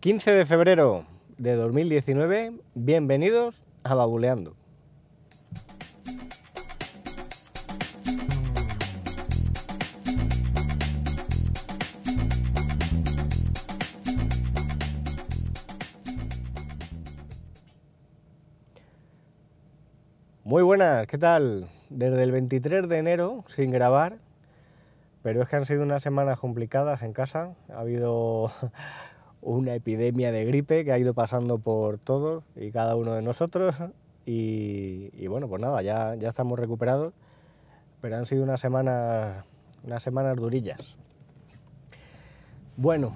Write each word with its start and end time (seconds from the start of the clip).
15 0.00 0.30
de 0.30 0.46
febrero 0.46 1.06
de 1.38 1.56
2019, 1.56 2.52
bienvenidos 2.76 3.64
a 3.82 3.96
Babuleando. 3.96 4.54
Muy 20.44 20.62
buenas, 20.62 21.08
¿qué 21.08 21.18
tal? 21.18 21.66
Desde 21.90 22.22
el 22.22 22.30
23 22.30 22.88
de 22.88 22.98
enero 22.98 23.44
sin 23.48 23.72
grabar, 23.72 24.18
pero 25.24 25.42
es 25.42 25.48
que 25.48 25.56
han 25.56 25.66
sido 25.66 25.82
unas 25.82 26.04
semanas 26.04 26.38
complicadas 26.38 27.02
en 27.02 27.12
casa. 27.12 27.56
Ha 27.74 27.80
habido 27.80 28.52
una 29.42 29.74
epidemia 29.74 30.32
de 30.32 30.44
gripe 30.44 30.84
que 30.84 30.92
ha 30.92 30.98
ido 30.98 31.14
pasando 31.14 31.58
por 31.58 31.98
todos 31.98 32.44
y 32.56 32.70
cada 32.70 32.96
uno 32.96 33.14
de 33.14 33.22
nosotros. 33.22 33.74
Y, 34.26 35.26
bueno, 35.26 35.48
pues 35.48 35.62
nada, 35.62 35.80
ya, 35.80 36.14
ya 36.16 36.28
estamos 36.28 36.58
recuperados, 36.58 37.14
pero 38.02 38.16
han 38.16 38.26
sido 38.26 38.42
unas 38.42 38.60
semanas, 38.60 39.44
unas 39.84 40.02
semanas 40.02 40.36
durillas. 40.36 40.96
Bueno, 42.76 43.12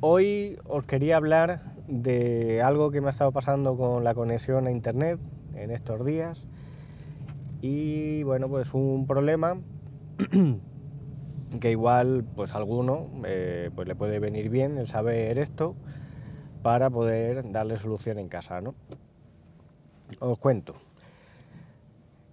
hoy 0.00 0.58
os 0.66 0.84
quería 0.84 1.16
hablar 1.16 1.62
de 1.86 2.60
algo 2.60 2.90
que 2.90 3.00
me 3.00 3.06
ha 3.06 3.10
estado 3.10 3.32
pasando 3.32 3.76
con 3.76 4.04
la 4.04 4.14
conexión 4.14 4.66
a 4.66 4.70
internet 4.70 5.18
en 5.54 5.70
estos 5.70 6.04
días. 6.04 6.44
Y 7.62 8.22
bueno, 8.24 8.48
pues 8.48 8.74
un 8.74 9.06
problema 9.06 9.58
que 11.60 11.70
igual 11.70 12.24
pues 12.36 12.54
alguno 12.54 13.06
eh, 13.24 13.70
pues 13.74 13.88
le 13.88 13.94
puede 13.94 14.18
venir 14.18 14.50
bien 14.50 14.78
el 14.78 14.86
saber 14.86 15.38
esto 15.38 15.74
para 16.62 16.90
poder 16.90 17.50
darle 17.50 17.76
solución 17.76 18.18
en 18.18 18.28
casa, 18.28 18.60
¿no? 18.60 18.74
Os 20.20 20.38
cuento. 20.38 20.74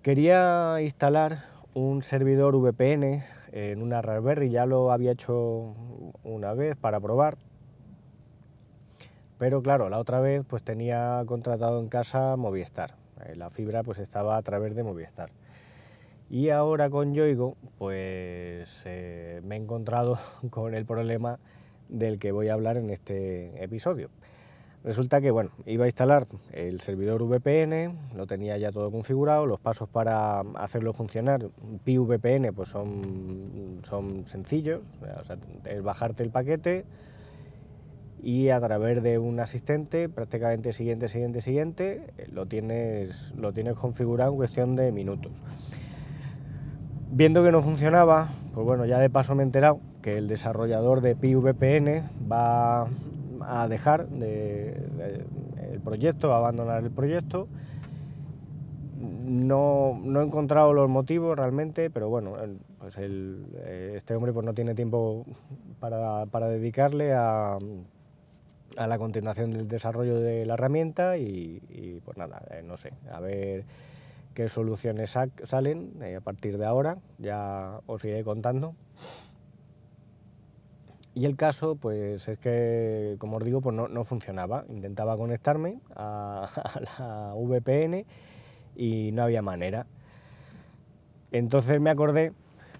Quería 0.02 0.78
instalar 0.82 1.46
un 1.74 2.04
servidor 2.04 2.56
VPN 2.56 3.24
en 3.52 3.82
una 3.82 4.02
Raspberry, 4.02 4.50
ya 4.50 4.66
lo 4.66 4.92
había 4.92 5.12
hecho 5.12 5.74
una 6.24 6.54
vez 6.54 6.76
para 6.76 7.00
probar, 7.00 7.38
pero 9.38 9.62
claro, 9.62 9.90
la 9.90 10.00
otra 10.00 10.20
vez 10.20 10.46
pues 10.48 10.64
tenía 10.64 11.24
contratado 11.26 11.80
en 11.80 11.88
casa 11.88 12.36
Movistar, 12.36 12.96
eh, 13.26 13.36
la 13.36 13.50
fibra 13.50 13.84
pues 13.84 14.00
estaba 14.00 14.38
a 14.38 14.42
través 14.42 14.76
de 14.76 14.84
Movistar. 14.84 15.32
Y 16.30 16.50
ahora 16.50 16.90
con 16.90 17.14
Yoigo, 17.14 17.56
pues 17.78 18.82
eh, 18.86 19.42
me 19.44 19.56
he 19.56 19.60
encontrado 19.60 20.18
con 20.50 20.74
el 20.74 20.86
problema 20.86 21.40
del 21.88 22.18
que 22.18 22.32
voy 22.32 22.48
a 22.48 22.54
hablar 22.54 22.78
en 22.78 22.90
este 22.90 23.64
episodio. 23.64 24.10
Resulta 24.84 25.20
que, 25.20 25.32
bueno, 25.32 25.50
iba 25.66 25.86
a 25.86 25.88
instalar 25.88 26.28
el 26.52 26.80
servidor 26.80 27.24
VPN, 27.24 28.16
lo 28.16 28.28
tenía 28.28 28.56
ya 28.58 28.72
todo 28.72 28.92
configurado, 28.92 29.48
los 29.48 29.60
pasos 29.60 29.90
para 29.90 30.42
hacerlo 30.56 30.94
funcionar, 30.94 31.50
PVPN, 31.84 32.54
pues 32.54 32.70
son, 32.70 33.82
son 33.84 34.28
sencillos, 34.28 34.82
es 35.66 35.82
bajarte 35.82 36.22
el 36.22 36.30
paquete 36.30 36.86
y 38.22 38.50
a 38.50 38.60
través 38.60 39.02
de 39.02 39.18
un 39.18 39.40
asistente, 39.40 40.08
prácticamente 40.08 40.72
siguiente, 40.72 41.08
siguiente, 41.08 41.42
siguiente, 41.42 42.14
lo 42.32 42.46
tienes, 42.46 43.34
lo 43.36 43.54
tienes 43.54 43.74
configurado 43.76 44.32
en 44.32 44.38
cuestión 44.38 44.76
de 44.76 44.92
minutos. 44.92 45.32
Viendo 47.16 47.46
que 47.46 47.52
no 47.54 47.62
funcionaba, 47.62 48.28
pues 48.54 48.66
bueno, 48.66 48.86
ya 48.86 49.00
de 49.00 49.10
paso 49.10 49.36
me 49.36 49.44
he 49.44 49.46
enterado 49.46 49.80
que 50.02 50.18
el 50.18 50.28
desarrollador 50.28 51.00
de 51.00 51.16
PVPN 51.16 52.10
va 52.30 52.90
a 53.40 53.68
dejar 53.70 54.08
el 54.20 55.80
proyecto, 55.82 56.28
va 56.28 56.36
a 56.36 56.40
abandonar 56.40 56.84
el 56.84 56.92
proyecto. 56.92 57.48
No, 59.00 59.98
he 60.04 60.26
encontrado 60.26 60.74
los 60.74 60.90
motivos 60.90 61.38
realmente, 61.38 61.90
pero 61.90 62.10
bueno, 62.10 62.34
pues 62.80 62.98
este 62.98 64.14
hombre 64.14 64.34
pues 64.34 64.46
no 64.46 64.54
tiene 64.54 64.76
tiempo 64.76 65.26
para, 65.80 66.50
dedicarle 66.50 67.14
a, 67.14 67.58
la 68.76 68.98
continuación 68.98 69.52
del 69.52 69.70
desarrollo 69.70 70.20
de 70.20 70.46
la 70.46 70.56
herramienta 70.56 71.18
y, 71.18 71.62
y 71.70 72.02
pues 72.04 72.18
nada, 72.18 72.42
eh, 72.52 72.62
no 72.62 72.76
sé, 72.76 72.92
a 73.10 73.22
ver 73.22 73.64
qué 74.36 74.50
soluciones 74.50 75.16
salen 75.46 75.94
eh, 76.04 76.18
a 76.18 76.22
partir 76.22 76.60
de 76.60 76.66
ahora, 76.66 76.98
ya 77.18 77.80
os 77.88 78.04
iré 78.04 78.24
contando. 78.24 78.76
Y 81.16 81.26
el 81.26 81.38
caso, 81.38 81.78
pues 81.78 82.28
es 82.28 82.38
que, 82.40 83.16
como 83.20 83.38
os 83.38 83.44
digo, 83.46 83.62
pues 83.62 83.74
no, 83.74 84.04
funcionaba. 84.04 84.66
Intentaba 84.68 85.16
conectarme 85.16 85.80
a, 85.96 86.50
la 87.00 87.34
VPN 87.34 88.06
y 88.76 89.12
no 89.14 89.24
había 89.24 89.42
manera. 89.42 89.88
Entonces 91.32 91.80
me 91.80 91.90
acordé 91.90 92.34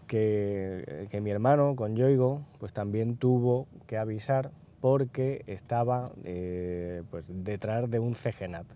que, 0.08 1.08
mi 1.22 1.32
hermano, 1.32 1.78
con 1.78 1.96
Yoigo, 1.96 2.42
pues 2.60 2.74
también 2.74 3.16
tuvo 3.16 3.68
que 3.88 3.98
avisar 3.98 4.52
porque 4.82 5.44
estaba 5.48 6.12
eh, 6.26 7.04
pues 7.10 7.24
detrás 7.28 7.90
de 7.90 8.00
un 8.00 8.16
CGNAT. 8.16 8.68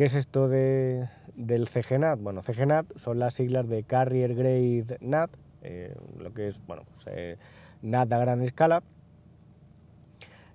¿Qué 0.00 0.06
es 0.06 0.14
esto 0.14 0.48
de, 0.48 1.10
del 1.36 1.68
CGNAT? 1.68 2.18
Bueno, 2.22 2.40
CGNAT 2.40 2.86
son 2.96 3.18
las 3.18 3.34
siglas 3.34 3.68
de 3.68 3.82
Carrier 3.82 4.34
Grade 4.34 4.96
NAT, 5.02 5.28
eh, 5.60 5.94
lo 6.18 6.32
que 6.32 6.48
es 6.48 6.66
bueno, 6.66 6.84
pues, 6.88 7.04
eh, 7.04 7.36
NAT 7.82 8.10
a 8.10 8.18
gran 8.18 8.40
escala. 8.40 8.82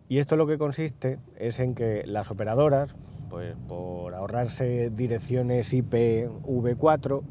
Y 0.10 0.18
esto 0.18 0.36
lo 0.36 0.48
que 0.48 0.58
consiste 0.58 1.20
es 1.38 1.60
en 1.60 1.76
que 1.76 2.08
las 2.08 2.32
operadoras, 2.32 2.96
pues 3.30 3.56
por 3.68 4.16
ahorrarse 4.16 4.90
direcciones 4.90 5.72
IPv4, 5.76 7.22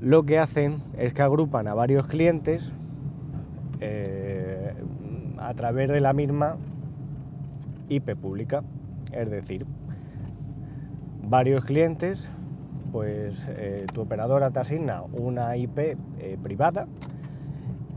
lo 0.00 0.22
que 0.26 0.38
hacen 0.38 0.80
es 0.96 1.12
que 1.12 1.22
agrupan 1.22 1.66
a 1.66 1.74
varios 1.74 2.06
clientes 2.06 2.72
eh, 3.80 4.74
a 5.38 5.52
través 5.54 5.90
de 5.90 6.00
la 6.00 6.12
misma 6.12 6.56
IP 7.88 8.14
pública. 8.14 8.62
Es 9.10 9.28
decir, 9.28 9.66
varios 11.28 11.64
clientes, 11.64 12.28
pues 12.90 13.46
eh, 13.48 13.84
tu 13.92 14.00
operadora 14.00 14.50
te 14.50 14.60
asigna 14.60 15.02
una 15.02 15.56
IP 15.56 15.78
eh, 15.78 16.38
privada 16.42 16.86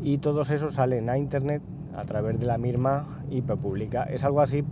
y 0.01 0.17
todos 0.17 0.49
esos 0.49 0.75
salen 0.75 1.09
a 1.09 1.17
internet 1.17 1.61
a 1.95 2.03
través 2.03 2.39
de 2.39 2.45
la 2.45 2.57
misma 2.57 3.23
IP 3.29 3.55
pública. 3.55 4.03
Es 4.03 4.23
algo 4.25 4.41
así 4.41 4.63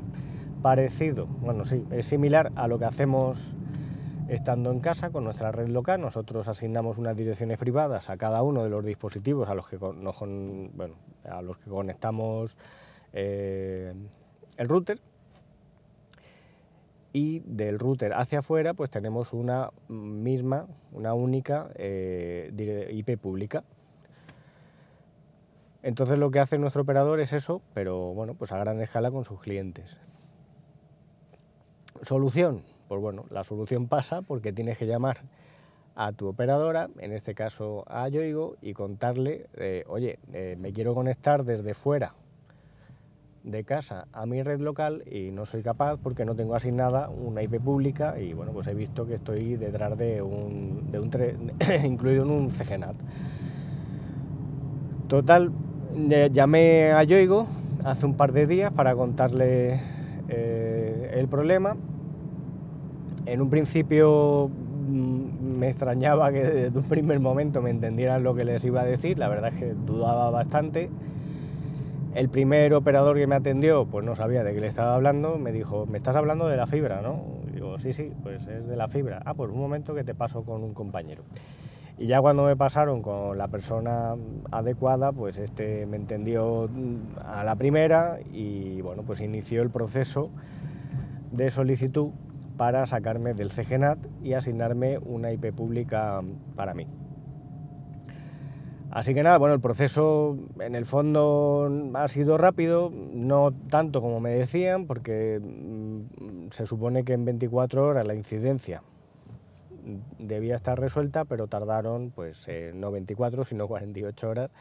parecido, 0.61 1.25
bueno, 1.25 1.63
sí, 1.63 1.85
es 1.91 2.05
similar 2.05 2.51
a 2.55 2.67
lo 2.67 2.79
que 2.79 2.85
hacemos 2.85 3.55
estando 4.27 4.71
en 4.71 4.81
casa 4.81 5.09
con 5.09 5.23
nuestra 5.23 5.51
red 5.51 5.69
local. 5.69 6.01
Nosotros 6.01 6.49
asignamos 6.49 6.97
unas 6.97 7.15
direcciones 7.15 7.57
privadas 7.57 8.09
a 8.09 8.17
cada 8.17 8.43
uno 8.43 8.63
de 8.63 8.69
los 8.69 8.83
dispositivos 8.83 9.47
a 9.47 9.55
los 9.55 9.69
que, 9.69 9.77
a 9.77 11.41
los 11.41 11.57
que 11.57 11.69
conectamos 11.69 12.57
eh, 13.13 13.93
el 14.57 14.67
router 14.67 14.99
y 17.13 17.39
del 17.39 17.79
router 17.79 18.13
hacia 18.13 18.39
afuera 18.39 18.73
pues 18.73 18.89
tenemos 18.89 19.33
una 19.33 19.71
misma, 19.87 20.67
una 20.91 21.13
única 21.13 21.69
eh, 21.75 22.87
IP 22.91 23.19
pública. 23.19 23.63
Entonces 25.81 26.19
lo 26.19 26.29
que 26.29 26.39
hace 26.39 26.57
nuestro 26.57 26.81
operador 26.81 27.19
es 27.19 27.33
eso, 27.33 27.61
pero 27.73 28.13
bueno, 28.13 28.33
pues 28.33 28.51
a 28.51 28.57
gran 28.57 28.81
escala 28.81 29.11
con 29.11 29.23
sus 29.23 29.39
clientes. 29.39 29.95
Solución, 32.01 32.63
pues 32.87 33.01
bueno, 33.01 33.25
la 33.29 33.43
solución 33.43 33.87
pasa 33.87 34.21
porque 34.21 34.53
tienes 34.53 34.77
que 34.77 34.87
llamar 34.87 35.21
a 35.95 36.11
tu 36.11 36.27
operadora, 36.27 36.89
en 36.99 37.11
este 37.11 37.33
caso 37.33 37.83
a 37.87 38.07
Yoigo, 38.07 38.55
y 38.61 38.73
contarle, 38.73 39.47
eh, 39.55 39.83
oye, 39.87 40.19
eh, 40.33 40.55
me 40.59 40.71
quiero 40.73 40.93
conectar 40.93 41.43
desde 41.43 41.73
fuera 41.73 42.13
de 43.44 43.63
casa 43.63 44.07
a 44.12 44.25
mi 44.25 44.44
red 44.44 44.59
local 44.59 45.03
y 45.09 45.31
no 45.31 45.45
soy 45.45 45.63
capaz 45.63 45.97
porque 45.97 46.25
no 46.25 46.36
tengo 46.36 46.56
asignada 46.56 47.09
una 47.09 47.41
IP 47.41 47.59
pública 47.59 48.19
y 48.19 48.33
bueno, 48.33 48.51
pues 48.51 48.68
he 48.68 48.74
visto 48.74 49.06
que 49.06 49.15
estoy 49.15 49.56
detrás 49.56 49.97
de 49.97 50.21
un, 50.21 50.83
incluido 51.83 52.24
en 52.24 52.31
un 52.31 52.50
CGNAT. 52.51 52.95
Total, 55.07 55.51
llamé 56.31 56.91
a 56.91 57.03
Yoigo 57.03 57.47
hace 57.83 58.06
un 58.06 58.15
par 58.15 58.31
de 58.33 58.45
días 58.45 58.71
para 58.71 58.95
contarle 58.95 59.80
eh, 60.27 61.12
el 61.15 61.27
problema. 61.27 61.75
En 63.25 63.41
un 63.41 63.50
principio 63.50 64.50
mm, 64.50 65.57
me 65.57 65.69
extrañaba 65.69 66.31
que 66.31 66.44
desde 66.44 66.77
un 66.77 66.86
primer 66.86 67.19
momento 67.19 67.62
me 67.62 67.69
entendieran 67.69 68.24
lo 68.24 68.36
que 68.36 68.44
les 68.44 68.63
iba 68.63 68.81
a 68.81 68.86
decir, 68.86 69.18
la 69.18 69.30
verdad 69.30 69.53
es 69.53 69.59
que 69.59 69.74
dudaba 69.74 70.30
bastante 70.30 70.89
el 72.15 72.29
primer 72.29 72.73
operador 72.73 73.17
que 73.17 73.27
me 73.27 73.35
atendió, 73.35 73.85
pues 73.85 74.06
no 74.06 74.15
sabía 74.15 74.44
de 74.44 74.53
qué 74.53 74.61
le 74.61 74.67
estaba 74.67 74.95
hablando, 74.95 75.38
me 75.38 75.51
dijo, 75.51 75.85
me 75.85 75.97
estás 75.97 76.15
hablando 76.15 76.47
de 76.47 76.57
la 76.57 76.67
fibra, 76.67 77.01
¿no? 77.01 77.39
digo, 77.53 77.77
sí, 77.77 77.94
sí, 77.94 78.11
pues 78.23 78.47
es 78.47 78.67
de 78.67 78.75
la 78.75 78.88
fibra. 78.88 79.21
Ah, 79.25 79.33
pues 79.33 79.51
un 79.51 79.59
momento 79.59 79.94
que 79.94 80.03
te 80.03 80.15
paso 80.15 80.44
con 80.44 80.63
un 80.63 80.73
compañero. 80.73 81.23
Y 81.97 82.07
ya 82.07 82.21
cuando 82.21 82.45
me 82.45 82.56
pasaron 82.56 83.01
con 83.01 83.38
la 83.38 83.50
persona 83.50 84.15
adecuada, 84.51 85.11
pues 85.11 85.38
este 85.38 85.85
me 85.85 85.97
entendió 85.97 86.69
a 87.25 87.44
la 87.44 87.56
primera 87.57 88.19
y 88.31 88.81
bueno, 88.81 89.03
pues 89.03 89.19
inició 89.19 89.62
el 89.62 89.69
proceso 89.69 90.29
de 91.31 91.51
solicitud 91.51 92.12
para 92.55 92.85
sacarme 92.85 93.33
del 93.33 93.51
CGNAT 93.51 94.00
y 94.23 94.33
asignarme 94.33 94.97
una 95.00 95.33
IP 95.33 95.53
pública 95.53 96.21
para 96.55 96.73
mí. 96.73 96.88
Así 98.91 99.13
que 99.13 99.21
nada, 99.21 99.38
bueno, 99.38 99.53
el 99.53 99.62
proceso 99.62 100.38
en 100.59 100.74
el 100.75 100.86
fondo 100.86 101.69
ha 101.94 102.07
sido 102.07 102.38
rápido, 102.38 102.91
no 102.91 103.51
tanto 103.69 104.01
como 104.01 104.19
me 104.19 104.31
decían, 104.31 104.88
porque 104.88 105.39
mm, 105.39 106.50
se 106.50 106.65
supone 106.65 107.03
que 107.03 107.13
en 107.13 107.25
24 107.25 107.86
horas 107.86 108.07
la 108.07 108.15
incidencia 108.15 108.81
debía 110.18 110.56
estar 110.56 110.80
resuelta, 110.80 111.25
pero 111.25 111.47
tardaron 111.47 112.12
pues 112.12 112.47
eh, 112.47 112.71
no 112.74 112.91
24, 112.91 113.45
sino 113.45 113.68
48 113.68 114.30
horas 114.30 114.51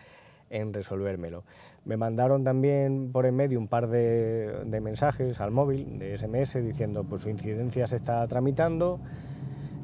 en 0.50 0.72
resolvérmelo. 0.72 1.44
Me 1.84 1.96
mandaron 1.96 2.44
también 2.44 3.10
por 3.12 3.26
en 3.26 3.36
medio 3.36 3.58
un 3.58 3.68
par 3.68 3.88
de, 3.88 4.78
mensajes 4.82 5.40
al 5.40 5.50
móvil, 5.50 5.98
de 5.98 6.16
SMS, 6.16 6.62
diciendo 6.62 7.04
pues 7.04 7.22
su 7.22 7.30
incidencia 7.30 7.86
se 7.86 7.96
está 7.96 8.26
tramitando, 8.26 9.00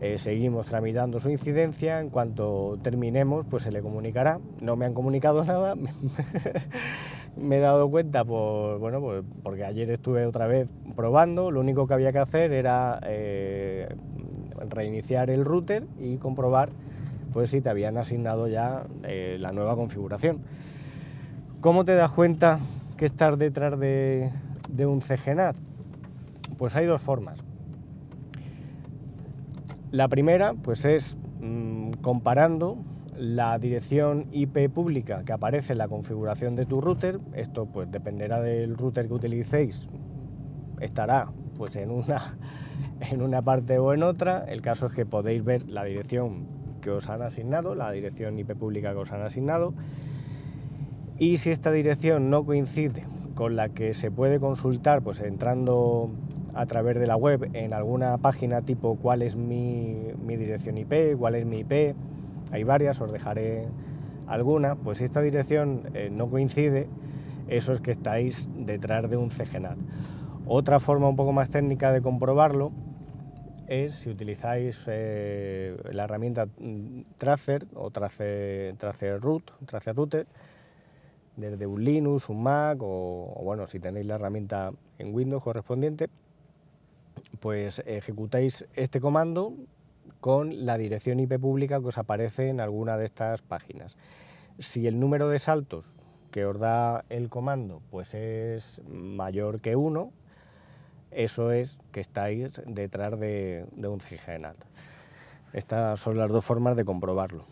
eh, 0.04 0.18
seguimos 0.18 0.66
tramitando 0.66 1.18
su 1.18 1.30
incidencia, 1.30 1.98
en 1.98 2.10
cuanto 2.10 2.78
terminemos 2.82 3.46
pues 3.48 3.62
se 3.62 3.72
le 3.72 3.80
comunicará. 3.80 4.38
No 4.60 4.76
me 4.76 4.84
han 4.84 4.92
comunicado 4.92 5.44
nada, 5.46 5.74
me 7.38 7.56
he 7.56 7.60
dado 7.60 7.88
cuenta 7.88 8.22
por, 8.22 8.78
bueno, 8.80 9.00
pues, 9.00 9.24
porque 9.42 9.64
ayer 9.64 9.90
estuve 9.90 10.26
otra 10.26 10.46
vez 10.46 10.70
probando, 10.94 11.50
lo 11.50 11.60
único 11.60 11.86
que 11.86 11.94
había 11.94 12.12
que 12.12 12.18
hacer 12.18 12.52
era 12.52 13.00
eh, 13.06 13.88
reiniciar 14.68 15.30
el 15.30 15.42
router 15.42 15.84
y 15.98 16.18
comprobar 16.18 16.68
pues 17.32 17.48
si 17.48 17.62
te 17.62 17.70
habían 17.70 17.96
asignado 17.96 18.46
ya 18.46 18.84
eh, 19.04 19.38
la 19.40 19.52
nueva 19.52 19.74
configuración. 19.74 20.40
¿Cómo 21.62 21.86
te 21.86 21.94
das 21.94 22.12
cuenta 22.12 22.58
que 22.98 23.06
estás 23.06 23.38
detrás 23.38 23.80
de, 23.80 24.30
un 24.80 25.00
CGNAT? 25.00 25.56
Pues 26.58 26.76
hay 26.76 26.84
dos 26.84 27.00
formas. 27.00 27.43
La 29.94 30.08
primera 30.08 30.54
pues 30.54 30.84
es 30.84 31.16
mm, 31.40 31.92
comparando 32.02 32.78
la 33.16 33.56
dirección 33.60 34.26
IP 34.32 34.68
pública 34.68 35.22
que 35.24 35.32
aparece 35.32 35.74
en 35.74 35.78
la 35.78 35.86
configuración 35.86 36.56
de 36.56 36.66
tu 36.66 36.80
router. 36.80 37.20
Esto 37.32 37.66
pues 37.66 37.88
dependerá 37.92 38.40
del 38.40 38.76
router 38.76 39.06
que 39.06 39.14
utilicéis. 39.14 39.88
Estará 40.80 41.28
pues 41.56 41.76
en 41.76 41.92
una 41.92 42.36
en 43.12 43.22
una 43.22 43.40
parte 43.42 43.78
o 43.78 43.94
en 43.94 44.02
otra. 44.02 44.44
El 44.48 44.62
caso 44.62 44.86
es 44.86 44.94
que 44.94 45.06
podéis 45.06 45.44
ver 45.44 45.68
la 45.68 45.84
dirección 45.84 46.48
que 46.80 46.90
os 46.90 47.08
han 47.08 47.22
asignado, 47.22 47.76
la 47.76 47.92
dirección 47.92 48.36
IP 48.36 48.56
pública 48.56 48.90
que 48.94 48.98
os 48.98 49.12
han 49.12 49.22
asignado. 49.22 49.74
Y 51.20 51.36
si 51.36 51.50
esta 51.50 51.70
dirección 51.70 52.30
no 52.30 52.44
coincide 52.44 53.04
con 53.36 53.54
la 53.54 53.68
que 53.68 53.94
se 53.94 54.10
puede 54.10 54.40
consultar, 54.40 55.02
pues 55.02 55.20
entrando 55.20 56.10
a 56.54 56.66
través 56.66 56.98
de 56.98 57.06
la 57.06 57.16
web 57.16 57.50
en 57.52 57.72
alguna 57.72 58.18
página 58.18 58.62
tipo 58.62 58.96
cuál 58.96 59.22
es 59.22 59.36
mi, 59.36 60.12
dirección 60.26 60.78
IP, 60.78 61.16
cuál 61.18 61.34
es 61.34 61.46
mi 61.46 61.60
IP, 61.60 61.94
hay 62.52 62.64
varias, 62.64 63.00
os 63.00 63.12
dejaré 63.12 63.66
alguna, 64.26 64.76
pues 64.76 64.98
si 64.98 65.04
esta 65.04 65.20
dirección 65.20 65.82
eh, 65.94 66.10
no 66.10 66.28
coincide, 66.28 66.86
eso 67.48 67.72
es 67.72 67.80
que 67.80 67.90
estáis 67.90 68.48
detrás 68.54 69.08
de 69.10 69.16
un 69.16 69.30
CGNAT. 69.30 69.76
Otra 70.46 70.80
forma 70.80 71.08
un 71.08 71.16
poco 71.16 71.32
más 71.32 71.50
técnica 71.50 71.92
de 71.92 72.02
comprobarlo 72.02 72.70
es 73.66 73.94
si 73.94 74.10
utilizáis 74.10 74.84
eh, 74.88 75.76
la 75.90 76.04
herramienta 76.04 76.46
Tracer 77.18 77.66
o 77.74 77.90
Tracer, 77.90 78.76
Tracer 78.76 79.20
Root, 79.20 79.50
Tracer 79.66 79.96
Router, 79.96 80.26
desde 81.36 81.66
un 81.66 81.82
Linux, 81.82 82.28
un 82.28 82.42
Mac 82.42 82.78
o, 82.82 83.40
bueno, 83.42 83.66
si 83.66 83.80
tenéis 83.80 84.06
la 84.06 84.16
herramienta 84.16 84.70
en 84.98 85.14
Windows 85.14 85.42
correspondiente, 85.42 86.08
pues 87.40 87.82
ejecutáis 87.86 88.66
este 88.74 89.00
comando 89.00 89.54
con 90.20 90.66
la 90.66 90.78
dirección 90.78 91.20
IP 91.20 91.38
pública 91.38 91.80
que 91.80 91.88
os 91.88 91.98
aparece 91.98 92.48
en 92.48 92.60
alguna 92.60 92.96
de 92.96 93.04
estas 93.04 93.42
páginas. 93.42 93.96
Si 94.58 94.86
el 94.86 94.98
número 95.00 95.28
de 95.28 95.38
saltos 95.38 95.96
que 96.30 96.46
os 96.46 96.58
da 96.58 97.04
el 97.10 97.28
comando 97.28 97.80
pues 97.90 98.14
es 98.14 98.80
mayor 98.88 99.60
que 99.60 99.76
1, 99.76 100.12
eso 101.10 101.52
es 101.52 101.78
que 101.92 102.00
estáis 102.00 102.50
detrás 102.66 103.18
de, 103.20 103.66
un 103.76 104.00
CGNAT. 104.00 104.56
Estas 105.52 106.00
son 106.00 106.18
las 106.18 106.30
dos 106.30 106.44
formas 106.44 106.76
de 106.76 106.84
comprobarlo. 106.84 107.44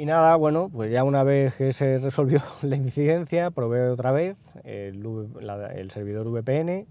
Y 0.00 0.06
nada, 0.06 0.34
bueno, 0.36 0.70
pues 0.72 0.90
ya 0.90 1.04
una 1.04 1.24
vez 1.24 1.56
que 1.56 1.74
se 1.74 1.98
resolvió 1.98 2.40
la 2.62 2.74
incidencia, 2.74 3.50
probé 3.50 3.86
otra 3.90 4.12
vez 4.12 4.38
el, 4.64 5.90
servidor 5.90 6.26
VPN 6.30 6.86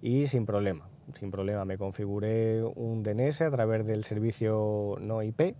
y 0.00 0.26
sin 0.26 0.46
problema, 0.46 0.88
sin 1.20 1.30
problema. 1.30 1.66
Me 1.66 1.76
configuré 1.76 2.62
un 2.62 3.02
DNS 3.02 3.42
a 3.42 3.50
través 3.50 3.84
del 3.84 4.04
servicio 4.04 4.96
no 5.02 5.22
IP 5.22 5.54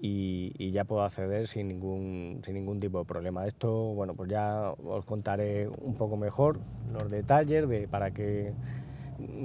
y, 0.00 0.72
ya 0.72 0.82
puedo 0.84 1.04
acceder 1.04 1.46
sin 1.46 1.68
ningún, 1.68 2.40
sin 2.42 2.54
ningún 2.54 2.80
tipo 2.80 2.98
de 2.98 3.04
problema. 3.04 3.46
Esto, 3.46 3.70
bueno, 3.94 4.14
pues 4.16 4.28
ya 4.28 4.72
os 4.72 5.04
contaré 5.04 5.68
un 5.68 5.94
poco 5.94 6.16
mejor 6.16 6.58
los 6.92 7.08
detalles 7.12 7.68
de 7.68 7.86
para 7.86 8.10
qué 8.10 8.54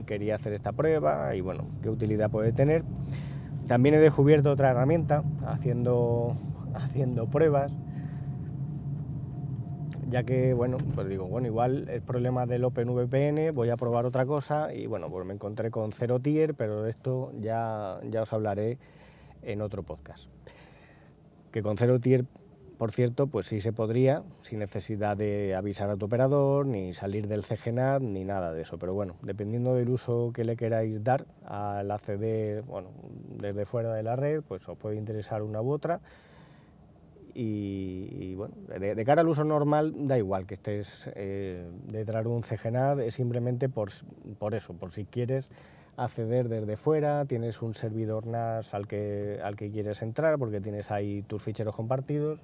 quería 0.08 0.38
hacer 0.38 0.54
esta 0.54 0.72
prueba 0.72 1.36
y 1.36 1.42
bueno, 1.42 1.68
qué 1.84 1.92
utilidad 1.92 2.32
puede 2.32 2.52
tener. 2.52 2.84
También 3.68 3.96
he 3.96 4.00
descubierto 4.00 4.52
otra 4.52 4.72
herramienta 4.72 5.24
haciendo, 5.46 6.36
haciendo 6.74 7.28
pruebas, 7.28 7.72
ya 10.10 10.24
que, 10.24 10.54
bueno, 10.54 10.78
pues 10.94 11.08
digo, 11.08 11.26
bueno, 11.26 11.48
igual 11.48 11.90
el 11.90 12.02
problema 12.02 12.46
del 12.46 12.64
OpenVPN, 12.66 13.54
voy 13.54 13.70
a 13.72 13.78
probar 13.78 14.06
otra 14.06 14.26
cosa 14.26 14.74
y 14.74 14.86
bueno, 14.86 15.10
pues 15.10 15.26
me 15.26 15.34
encontré 15.34 15.72
con 15.72 15.92
Zero 15.92 16.20
Tier, 16.20 16.54
pero 16.54 16.84
de 16.84 16.92
esto 16.92 17.32
ya, 17.42 18.00
ya 18.10 18.22
os 18.22 18.32
hablaré 18.32 18.78
en 19.42 19.62
otro 19.62 19.82
podcast. 19.82 20.30
Que 21.52 21.64
con 21.64 21.78
Zero 21.78 22.00
Tier, 22.00 22.26
por 22.78 22.92
cierto, 22.92 23.28
pues 23.28 23.46
sí 23.46 23.60
se 23.60 23.74
podría, 23.74 24.24
sin 24.42 24.60
necesidad 24.60 25.18
de 25.18 25.56
avisar 25.56 25.90
a 25.90 25.96
tu 25.96 26.06
operador, 26.06 26.66
ni 26.66 26.94
salir 26.94 27.28
del 27.28 27.44
CGNAT, 27.44 28.02
ni 28.02 28.24
nada 28.24 28.52
de 28.52 28.62
eso. 28.62 28.78
Pero 28.78 28.94
bueno, 28.94 29.16
dependiendo 29.22 29.74
del 29.74 29.90
uso 29.90 30.32
que 30.34 30.44
le 30.44 30.56
queráis 30.56 31.04
dar 31.04 31.26
al 31.46 31.90
acceder 31.90 32.62
bueno, 32.64 32.90
desde 33.40 33.66
fuera 33.66 33.94
de 33.94 34.04
la 34.04 34.16
red, 34.16 34.42
pues 34.48 34.68
os 34.68 34.78
puede 34.78 34.96
interesar 34.98 35.42
una 35.44 35.62
u 35.62 35.72
otra. 35.72 36.02
Y, 37.36 38.36
bueno, 38.36 38.54
de, 38.68 39.06
cara 39.06 39.22
al 39.22 39.28
uso 39.28 39.44
normal 39.44 40.08
da 40.08 40.18
igual 40.18 40.46
que 40.46 40.54
estés 40.54 41.10
eh, 41.16 41.68
detrás 41.88 42.24
de 42.24 42.30
un 42.30 42.44
CGNAT, 42.44 43.00
es 43.00 43.16
simplemente 43.16 43.70
por, 43.70 43.90
por 44.38 44.54
eso, 44.54 44.74
por 44.74 44.92
si 44.92 45.06
quieres 45.06 45.50
acceder 45.98 46.50
desde 46.50 46.78
fuera, 46.78 47.26
tienes 47.26 47.62
un 47.62 47.74
servidor 47.74 48.26
NAS 48.26 48.74
al 48.74 48.88
que, 48.88 49.40
al 49.44 49.56
que 49.56 49.72
quieres 49.72 50.02
entrar 50.02 50.38
porque 50.38 50.62
tienes 50.62 50.92
ahí 50.92 51.24
tus 51.24 51.42
ficheros 51.42 51.76
compartidos. 51.76 52.40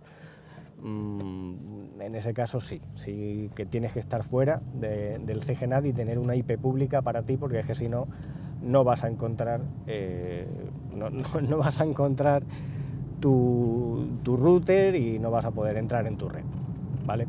Mm, 0.82 2.02
en 2.02 2.16
ese 2.16 2.34
caso 2.34 2.62
sí, 2.62 2.82
sí 2.96 3.50
que 3.54 3.66
tienes 3.66 3.92
que 3.92 4.00
estar 4.00 4.24
fuera 4.24 4.62
del 4.74 5.44
CGNAT 5.44 5.86
y 5.86 5.94
tener 5.94 6.18
una 6.18 6.36
IP 6.36 6.58
pública 6.58 7.02
para 7.02 7.24
ti 7.24 7.38
porque 7.38 7.60
es 7.60 7.66
que 7.66 7.76
si 7.76 7.90
no, 7.90 8.08
no 8.62 8.84
vas 8.84 9.04
a 9.04 9.10
encontrar, 9.10 9.62
eh, 9.88 10.48
no, 10.96 11.10
vas 11.58 11.80
a 11.82 11.84
encontrar 11.84 12.44
tu, 13.20 14.08
router 14.26 14.96
y 14.96 15.20
no 15.20 15.32
vas 15.32 15.46
a 15.46 15.52
poder 15.52 15.78
entrar 15.78 16.08
en 16.08 16.18
tu 16.18 16.30
red. 16.30 16.44
¿vale? 17.06 17.28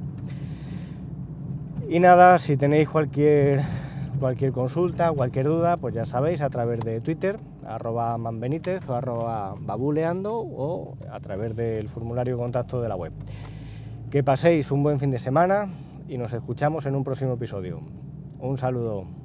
Y 1.89 1.99
nada, 1.99 2.39
si 2.39 2.57
tenéis 2.57 2.89
cualquier 2.89 3.63
Cualquier 4.21 4.53
consulta, 4.53 5.11
cualquier 5.13 5.47
duda, 5.47 5.79
pues 5.79 5.95
ya 5.95 6.05
sabéis, 6.05 6.43
a 6.43 6.51
través 6.51 6.81
de 6.81 7.01
Twitter, 7.01 7.41
arroba 7.67 8.19
manbenítez 8.19 8.87
o 8.87 8.95
arroba 8.95 9.55
babuleando 9.59 10.35
o 10.41 10.99
a 11.11 11.21
través 11.21 11.57
del 11.57 11.89
formulario 11.89 12.37
de 12.37 12.43
contacto 12.43 12.83
de 12.83 12.91
la 12.91 12.97
web. 12.97 13.15
Que 14.11 14.23
paséis 14.23 14.71
un 14.71 14.83
buen 14.83 14.99
fin 14.99 15.11
de 15.11 15.19
semana 15.19 15.71
y 16.07 16.19
nos 16.19 16.35
escuchamos 16.35 16.85
en 16.85 16.97
un 16.97 17.03
próximo 17.03 17.33
episodio. 17.33 17.81
Un 18.41 18.59
saludo. 18.59 19.20